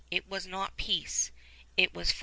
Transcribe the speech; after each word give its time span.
It 0.09 0.27
was 0.27 0.47
not 0.47 0.77
peace; 0.77 1.29
it 1.77 1.93
was 1.93 2.11
farce. 2.11 2.19